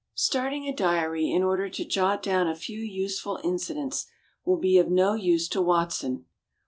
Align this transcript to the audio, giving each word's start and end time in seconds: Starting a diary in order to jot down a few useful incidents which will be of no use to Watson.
Starting 0.15 0.67
a 0.67 0.73
diary 0.75 1.29
in 1.31 1.43
order 1.43 1.69
to 1.69 1.85
jot 1.85 2.23
down 2.23 2.47
a 2.47 2.55
few 2.55 2.79
useful 2.79 3.39
incidents 3.43 4.07
which 4.41 4.47
will 4.47 4.57
be 4.57 4.79
of 4.79 4.89
no 4.89 5.13
use 5.13 5.47
to 5.47 5.61
Watson. 5.61 6.25